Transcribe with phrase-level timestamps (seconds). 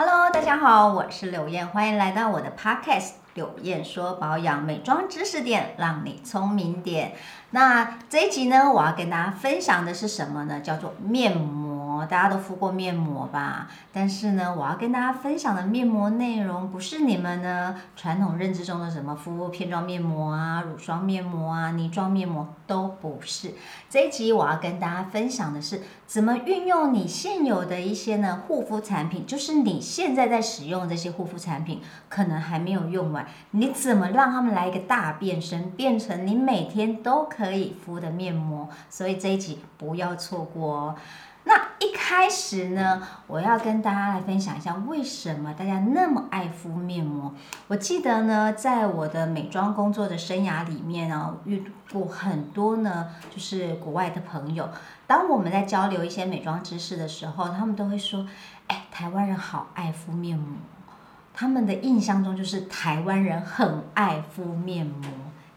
[0.00, 3.14] Hello，大家好，我是柳燕，欢迎来到我的 Podcast。
[3.34, 7.14] 柳燕说保养美妆知识点，让你聪明点。
[7.50, 10.60] 那这一集呢，我要跟大家分享的是什么呢？
[10.60, 11.57] 叫做面膜。
[12.06, 13.68] 大家都敷过面膜吧？
[13.92, 23.54] 但是呢，我要跟大家分享的面膜内容，不是你们呢传统认知中的什么敷片状面膜啊、乳霜面膜啊、泥状面膜，都不是。
[23.88, 38.68] 这一集我要跟大家分享的是，怎么运用你现有的一些呢护肤产品，就是你现在在使用这些护肤产品，可能还没有用完，你怎么让他们来一个大变身，变成你每天都可以敷的面膜？
[38.90, 40.94] 所以这一集不要错过哦。
[41.48, 47.34] 那一开始呢，我要跟大家来分享一下为什么大家那么爱敷面膜。
[47.68, 54.68] 我记得呢，在我的美妆工作的生涯里面呢，遇过很多呢，就是国外的朋友。
[55.06, 58.28] 当我们在交流一些美妆知识的时候，他们都会说
[58.68, 60.58] ：“哎，台湾人好爱敷面膜。”
[61.32, 65.08] 他们的印象中就是台湾人很爱敷面膜。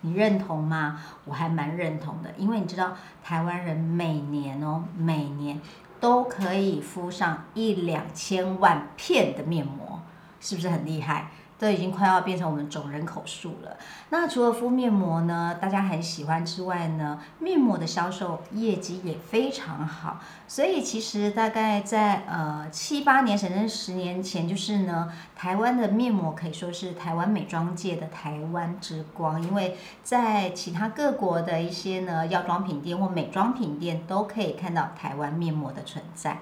[0.01, 0.99] 你认同吗？
[1.25, 5.59] 我还蛮认同的，因为你知道台湾人每年哦，每年
[5.99, 10.01] 都可以敷上一两千万片的面膜，
[10.39, 11.27] 是不是很厉害？
[11.61, 13.77] 都已经快要变成我们总人口数了。
[14.09, 20.19] 那除了敷面膜呢，大家很喜欢之外呢，面膜的销售业绩也非常好。
[20.47, 36.39] 所以其实大概在呃七八年甚至十年前，就是呢，台湾的面膜可以说是台湾美妆界的台湾之光，因为在其他各国的一些呢药妆品店或美妆品店都可以看到台湾面膜的存在。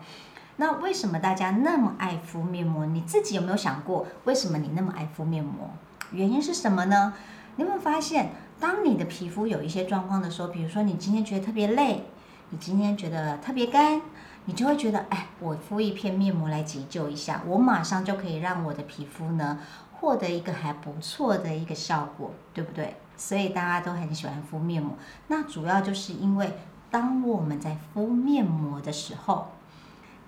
[0.59, 2.85] 那为什么大家那么爱敷面膜？
[2.85, 5.69] 你自己有没有想过，为什么你那么爱敷面膜？
[6.11, 7.13] 原因是什么呢？
[7.55, 12.03] 你有没有发现，当你的皮肤有一些状况的时候，比如说你今天觉得特别累，
[12.49, 14.01] 你今天觉得特别干，
[14.45, 19.59] 你就会觉得，哎，我敷一片面膜来急救一下，我马上就可以让我的皮肤呢
[19.93, 22.97] 获得一个还不错的一个效果，对不对？
[23.15, 24.97] 所以大家都很喜欢敷面膜。
[25.29, 26.51] 那主要就是因为，
[26.91, 29.53] 当我们在敷面膜的时候，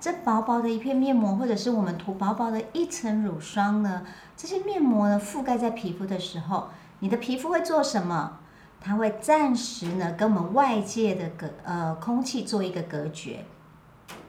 [0.01, 4.01] 这薄薄的一片面膜，或者是我们涂薄薄的一层乳霜呢？
[4.35, 6.69] 这些面膜呢覆盖在皮肤的时候，
[7.01, 8.39] 你的皮肤会做什么？
[8.79, 13.45] 它会暂时呢跟我们外界的隔呃空气做一个隔绝，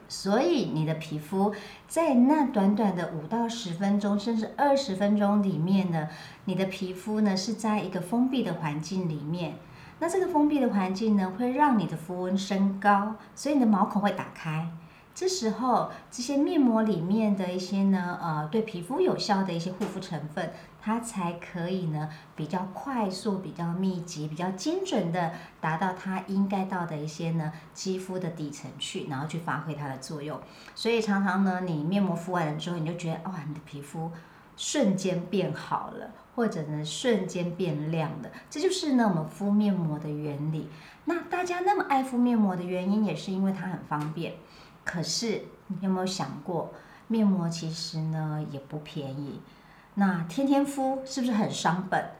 [0.07, 1.51] 所以你的皮肤
[1.87, 6.07] 在那短短的五到十分钟，甚至二十分钟里面呢，
[6.45, 9.55] 你的皮肤呢是在一个封闭的环境里面。
[9.97, 14.67] 那这个封闭的环境呢，会让你的肤温升高，所以你的毛孔会打开。
[15.15, 20.51] 这时候，这些面膜里面的一些呢，呃，对皮肤有效的一些护肤成分，
[20.81, 25.31] 它才可以呢，比较快速、比较密集、比较精准的
[25.61, 30.39] 达到它应该到的一些呢肌肤的底层去，然后去发挥它的作用。
[30.73, 34.09] 所以常常呢，你面膜敷完了之后，你就觉得哇，你的皮肤
[34.57, 38.29] 瞬间变好了，或者呢瞬间变亮了。
[38.49, 40.69] 这就是呢我们敷面膜的原理。
[41.05, 44.33] 那大家那么爱敷面膜的原因，也是因为它很方便。
[44.83, 46.73] 可是你有没有想过，
[47.07, 49.41] 面膜其实呢也不便宜，
[49.95, 52.11] 那天天敷是不是很伤本？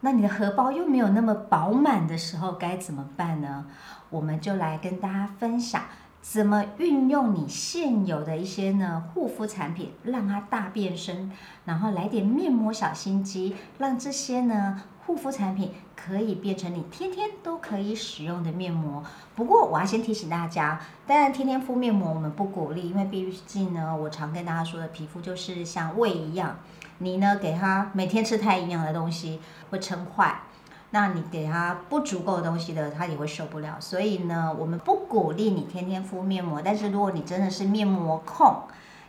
[0.00, 3.66] 那你的荷包又没有那么饱满的时候该怎么办呢？
[4.10, 5.82] 我们就来跟大家分享，
[6.22, 11.32] 怎么运用你现有的一些呢护肤产品，让它大变身，
[11.64, 14.82] 然后来点面膜小心机，让这些呢。
[15.08, 19.02] 护肤产品可以变成你天天都可以使用的面膜。
[19.34, 26.58] 不过我要先提醒大家，当然天天敷面膜我们不鼓励，因为毕竟呢，我常跟大家说的，皮肤就是像胃一样，
[26.98, 30.42] 你呢给它每天吃太营养的东西会撑坏，
[30.90, 33.76] 那你给它不足够的东西的，它也会受不了。
[33.80, 36.60] 所以呢，我们不鼓励你天天敷面膜。
[36.62, 38.64] 但是如果你真的是面膜控，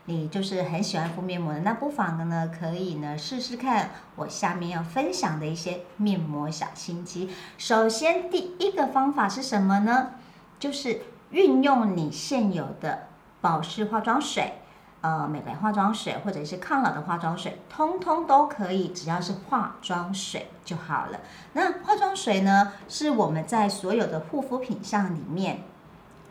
[0.10, 7.30] 你就是很喜欢敷面膜的，那不妨呢，可以呢试试看我下面要分享的一些面膜小心机。
[7.60, 10.14] 首先，第一个方法是什么呢？
[10.58, 13.04] 就是运用你现有的
[13.40, 14.54] 保湿化妆水、
[15.02, 21.20] 呃美白化妆水或者是抗老的化妆水，通通都可以，只要是化妆水就好了。
[21.54, 25.60] 那化妆水呢，是我们在所有的护肤品项里面，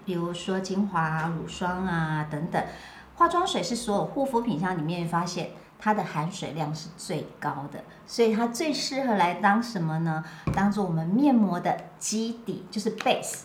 [0.04, 2.60] 比如说精华、乳霜啊等等。
[3.18, 10.24] 化妆水是所有护肤品箱里面发现它的含水量是最高的，所以它最适合来当什么呢？
[10.54, 13.42] 当做我们面膜的基底，就是 base。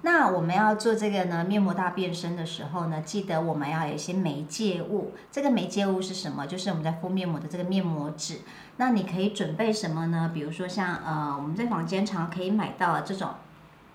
[0.00, 5.12] 那我们要做这个呢面膜大变身的时候呢，记得我们要有一些媒介物。
[5.30, 6.46] 这个媒介物是什么？
[6.46, 8.40] 就是我们在敷面膜的这个面膜纸。
[8.78, 10.30] 那你可以准备什么呢？
[10.32, 13.28] 比如说像呃我们在房间常可以买到这种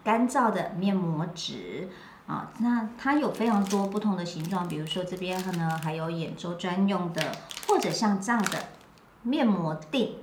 [0.04, 1.90] 干燥的面膜纸。
[2.28, 7.22] 啊，那它有非常多不同的形状，比如说这边呢还有眼周专用的，
[7.70, 8.66] 或者像这样的
[9.24, 10.16] 面膜锭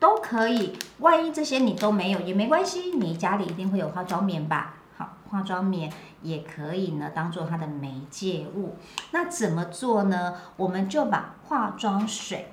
[0.00, 0.76] 都可以。
[0.98, 4.74] 万一这些你都没有也没关系，你家里一定会有化妆棉吧？
[4.96, 5.92] 好，化妆棉
[6.22, 8.76] 也可以呢，当做它的媒介物。
[9.12, 10.34] 那怎么做呢？
[10.56, 12.52] 我们就把化妆水，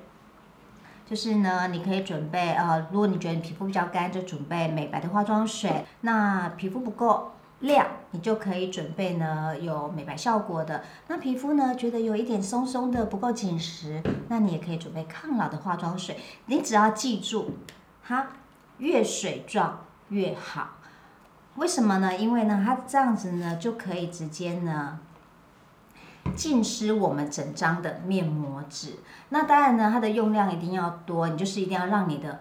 [1.10, 5.84] 就是呢，你可以准备呃，如果你觉得你皮肤比较干，就准备美白的化妆水。
[6.02, 7.32] 那皮肤不够。
[7.62, 10.84] 亮，你就可以准备呢有美白效果的。
[11.08, 16.16] 那皮肤呢觉得有一点松松的不够紧实，那你也可以准备抗老的化妆水。
[16.46, 17.52] 你只要记住，
[18.04, 18.28] 它
[18.78, 20.72] 越水状越好。
[21.56, 22.16] 为什么呢？
[22.16, 24.98] 因为呢它这样子呢就可以直接呢
[26.34, 28.98] 浸湿我们整张的面膜纸。
[29.30, 32.40] 那当然呢它的用量一定要多，你就是一定要让你的。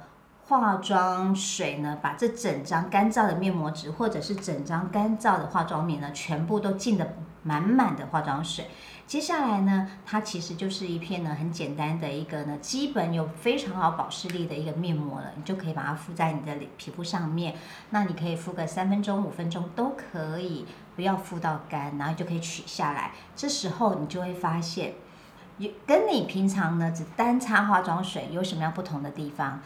[0.51, 8.68] 化妆水呢，把这整张干燥的面膜纸，或者是整张干燥的化妆棉呢，全部都浸得满满的化妆水。
[9.07, 15.31] 接下来呢，它其实就是一片呢很简单的一个呢，基本有非常好保湿力的一个面膜了。
[15.38, 17.56] 你就可以把它敷在你的皮肤上面。
[17.92, 20.65] 那你可以敷个三分钟、五分钟都可以，
[20.97, 23.12] 不要敷到干，然后就可以取下来。
[23.38, 24.95] 这时候你就会发现，
[25.59, 29.62] 有跟你平常呢只单擦化妆水有什么样不同的地方？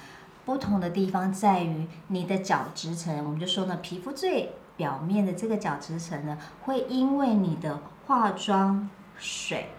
[0.45, 9.69] 不同的地方在于你的角质层，我们就说呢，皮肤最表面的这个角质层呢，会因为你的化妆水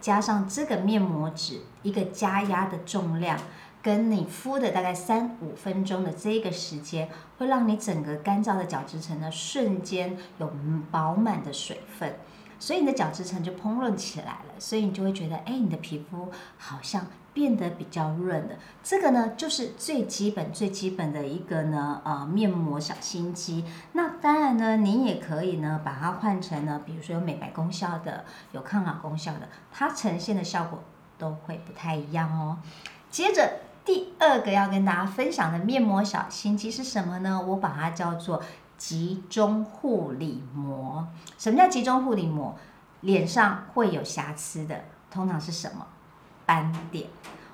[0.00, 3.38] 加上这个面膜纸一个加压的重量，
[3.82, 7.08] 跟你敷的大概三五分钟的这个时间，
[7.38, 10.52] 会让你整个干燥的角质层呢瞬间有
[10.90, 12.14] 饱满的水分。
[12.60, 18.56] 所以你的角质层就蓬润起来了，所以你就会觉得，哎，你的皮肤好像变得比较润了。
[18.82, 23.64] 这个呢，就是最基本、最基本的一个呢，呃，面膜小心机。
[23.92, 30.82] 那当然呢，你也可以呢，把它换成呢，比如说有美白功效的、有抗老功效的，它呈现的效果
[31.16, 32.58] 都会不太一样哦。
[33.10, 37.40] 接着第二个要跟大家分享的面膜小心机是什么呢？
[37.40, 38.42] 我把它叫做。
[38.80, 41.06] 集中护理膜，
[41.36, 42.56] 什么叫集中护理膜？
[43.02, 45.86] 脸上会有瑕疵的，通常是什么？
[46.46, 47.06] 斑点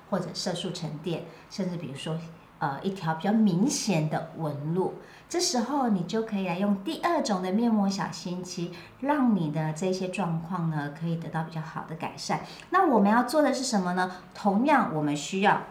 [0.09, 2.17] 或者色素沉淀，甚至比如说，
[2.59, 4.93] 呃，一条比较明显的纹路。
[5.27, 8.71] 这时候你就可以来用第二种的面膜小心机，
[9.01, 12.39] 让你的这些状况呢，可以得到比较好的改善。
[12.69, 14.09] 那我们要做的是什么呢？
[14.33, 15.61] 同样，我们需要。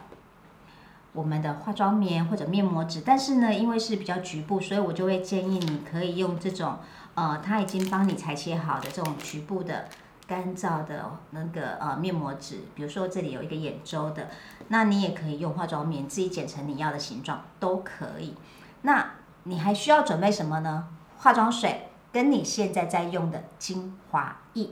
[1.16, 6.76] 我们的化妆棉或者面膜纸，但是呢，因为是比较局部，所以我就会建议你可以用这种，
[7.14, 9.86] 呃，它已经帮你裁切好的这种局部的
[10.26, 12.60] 干燥的那个呃面膜纸。
[12.74, 14.28] 比如说这里有一个眼周的，
[14.68, 18.34] 那你也可以用化妆棉自己剪成你要的形状都可以。
[18.82, 19.12] 那
[19.44, 20.88] 你还需要准备什么呢？
[21.16, 24.68] 化妆水跟你现在在用的精华液。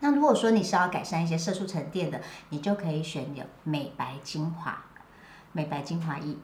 [0.00, 4.84] 那如果说你是要改善一些色素沉淀的，你就可以选有美白精华。
[5.52, 6.36] 美白精华液，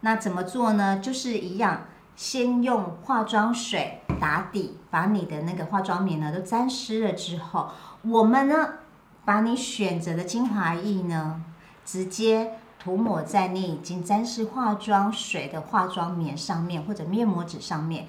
[0.00, 0.98] 那怎么做呢？
[0.98, 7.70] 就是一样，先用化妆水打底，把你的那个化妆棉呢都沾湿了之后，
[8.02, 8.74] 我们呢
[9.24, 11.42] 把你选择的精华液呢
[11.84, 18.06] 直接涂抹在你已经沾湿化妆水的化妆棉上面或者面膜纸上面，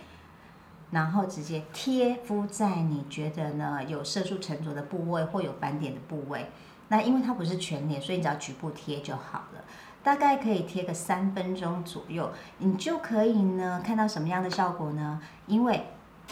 [0.91, 6.49] 然后直接贴敷在你觉得呢有色素沉着的部位或有斑点的部位。
[6.89, 9.63] 那因为它不是全脸，所以你只要局部贴就好了。
[10.07, 15.19] 大概可以贴个三分钟左右，你就可以呢看到什么样的效果呢？
[15.47, 15.83] 因为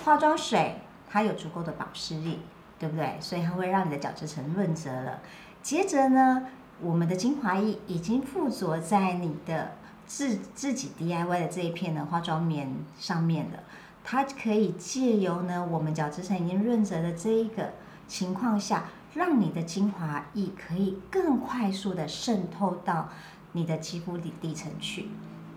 [0.01, 0.77] 化妆水
[1.09, 2.39] 它有足够的保湿力，
[2.79, 3.17] 对不对？
[3.19, 5.19] 所以它会让你的角质层润泽了。
[5.61, 6.43] 接着呢，
[6.79, 9.73] 我们的精华液已经附着在你的
[10.05, 13.59] 自自己 DIY 的这一片的化妆棉上面了，
[14.05, 17.73] 它可以借由呢我们角质层已经润泽的这一个
[18.07, 23.09] 情况下，让你的精华液可以更快速的渗透到。
[23.55, 25.07] 你的肌肤底底层去，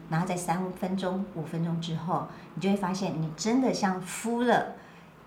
[0.08, 4.76] 然后在三分钟、五分钟之后，你就会发现你真的像敷了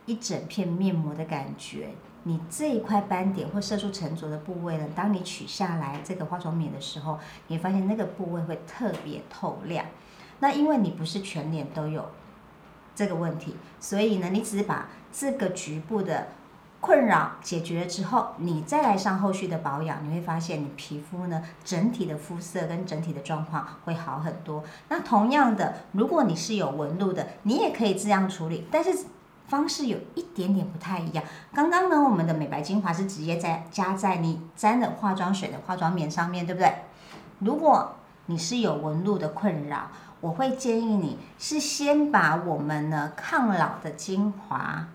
[0.06, 1.90] 一整片面膜的感觉。
[2.24, 9.86] 你这一块斑点或色素沉着的部位呢，当你取下来这个化妆棉的时候，你发现那个部位会特别透亮。
[10.40, 12.10] 那因为你不是全脸都有
[12.96, 16.30] 这个问题，所以呢，你只是把这个局部的。
[16.82, 24.64] 困扰解决了之后，你再来上后续的保养，你会发现你皮肤呢整体的肤色跟整体的状况会好很多。
[24.90, 29.06] 那同样的，如果你是有纹路的，你也可以这样处理，但是
[29.48, 31.24] 方式有一点点不太一样。
[31.54, 36.74] 刚刚呢，我们的美白精华是直接在加在你沾了化妆水的化妆棉上面对不对？
[37.40, 37.94] 如果
[38.26, 44.88] 你是有纹路的困扰，我会建议你是先把我们呢抗老的精华。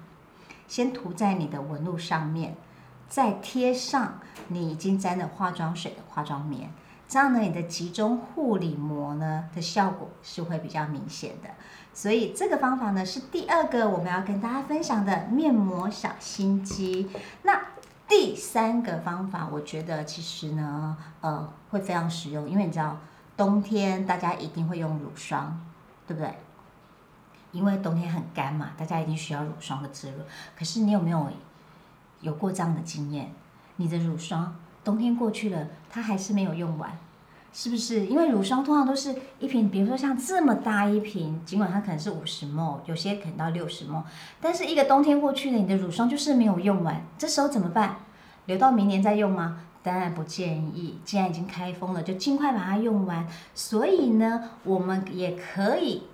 [0.66, 2.56] 先涂在你的纹路上面，
[3.08, 6.70] 再贴上你已经沾了化妆水的化妆棉，
[7.06, 11.50] 这样呢，你的集中护理膜呢的效果是会比较明显的。
[11.94, 17.08] 所以这个方法呢是第二个我们要跟大家分享的面膜小心机。
[17.42, 17.58] 那
[18.08, 22.98] 第三个方法，我觉得其实呢，呃，会非常实用，因为你知道
[23.36, 25.60] 冬天大家一定会用乳霜，
[26.06, 26.34] 对不对？
[27.56, 30.20] 因为冬天很干嘛，大家一定需要乳霜的滋润。
[30.56, 31.26] 可是你有没有
[32.20, 33.32] 有过这样的经验？
[33.76, 36.96] 你的乳霜冬天过去了，它还是没有用完，
[37.52, 38.06] 是不是？
[38.06, 44.02] 因为乳霜通常都是一瓶，比如说像这么大一瓶，尽管它可能是五十 ml，有些可能到六十 ml，
[44.40, 47.96] 但是一个冬天过去了，你的乳霜就是没有用完，这时候怎么办？
[48.46, 49.62] 留到明年再用吗？
[49.82, 50.98] 当然不建议。
[51.04, 53.26] 既然已经开封了，就尽快把它用完。
[53.54, 56.04] 所以呢，我们也可以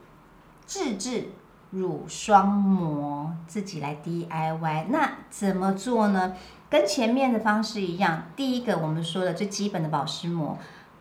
[0.67, 1.29] 自制
[1.71, 4.87] 乳霜膜，自己来 DIY。
[4.89, 6.35] 那怎么做呢？
[6.69, 10.59] 跟前面的方式一样，第一个我们说的最基本的保湿膜，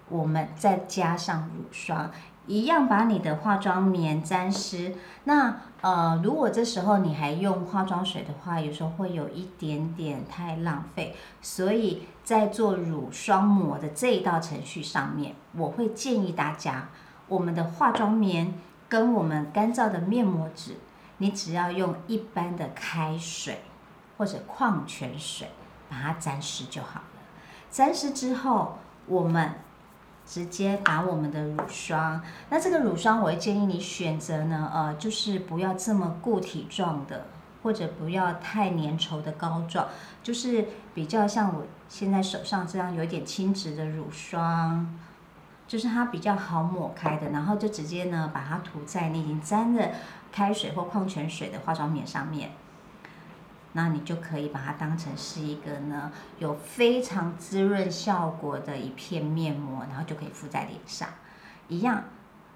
[0.10, 2.12] 我们再加上乳霜。
[2.48, 4.96] 一样把你的化妆棉沾湿。
[5.26, 11.16] 那呃，如果这时候你还用化妆水的话，有时候会有一点点太浪费。
[11.42, 16.90] 所以在做乳霜膜的这一道程序上面，我会建议大家，
[17.28, 18.56] 我们的化妆棉
[18.92, 20.76] 跟我们干燥的面膜纸，
[21.20, 23.62] 你只要用一般的开水
[24.18, 25.48] 或者矿泉水
[25.90, 27.06] 把它沾湿就好了。
[27.72, 29.54] 沾湿之后，我们。
[30.24, 37.26] 直接把我们的乳霜，那这个乳霜我会建议你选择呢，呃，就是不要这么固体状的，
[37.64, 39.88] 或者不要太粘稠的膏状，
[40.24, 44.96] 就是比较像我现在手上这样有点轻质的乳霜，
[45.72, 49.88] 就是它比较好抹开的，然后就直接呢把它涂在你已经沾了
[50.30, 52.52] 开水或矿泉水的化妆棉上面。
[53.72, 61.08] 那你就可以把它当成是一个呢，有非常滋润效果的一片面膜，然后就可以敷在脸上，
[61.70, 62.04] 一样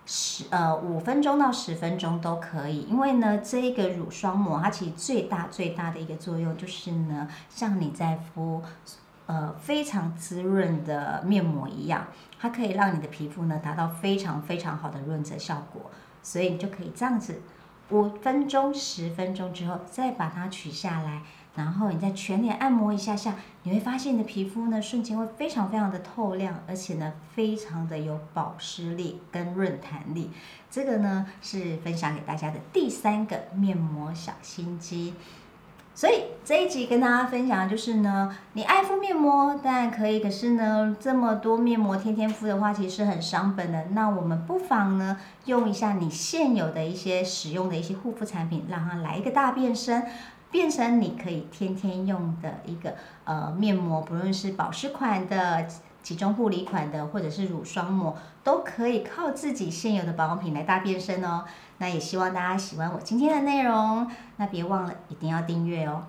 [0.06, 2.82] 十呃五分钟到十分钟都可以。
[2.82, 8.62] 因为呢，这一个乳霜膜它其实最大最大的一个作用就是呢，像你在敷
[9.26, 12.08] 呃非常滋润的面膜一样，
[12.40, 15.92] 它可以让你的皮肤呢达到非常非常好的润泽效果，
[16.22, 17.42] 所以你就可以这样子。
[17.90, 21.22] 五分钟、十分钟之后，再把它取下来，
[21.56, 30.32] 然后你再全脸按摩一下下，你会发现你的皮肤呢，瞬间会非常非常的透亮，而且呢，非常的有保湿力跟润弹力。
[30.72, 35.14] 这个呢，是分享给大家的第三个面膜小心机。
[35.96, 43.86] 所以这一集跟大家分享的就是呢，你爱敷面膜当然可以，可是呢，这么多面膜天天敷的话，其实很伤本的。
[43.92, 50.04] 那我们不妨呢，用一下你现有的一些使用的一些护肤产品，让它来一个大变身，
[50.52, 55.66] 变成你可以天天用的一个呃面膜，不论是保湿款的。
[56.06, 61.46] 集中护理款的，或者是乳霜膜，都可以靠自己现有的保养品来大变身哦。
[61.80, 64.08] 那也希望大家喜欢我今天的内容，
[64.38, 66.04] 那别忘了一定要订阅哦。